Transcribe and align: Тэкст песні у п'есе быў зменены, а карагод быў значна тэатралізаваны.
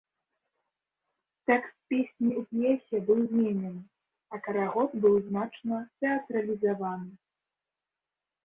Тэкст 1.49 1.75
песні 1.93 2.29
у 2.39 2.41
п'есе 2.53 2.97
быў 3.09 3.19
зменены, 3.33 3.83
а 4.37 4.41
карагод 4.49 4.89
быў 5.05 5.15
значна 5.27 5.77
тэатралізаваны. 5.99 7.13